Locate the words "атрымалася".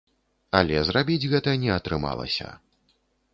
1.77-2.49